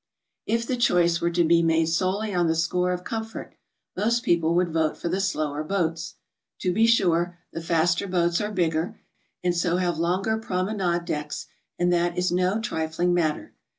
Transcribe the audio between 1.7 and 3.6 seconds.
solely on the score of comfort,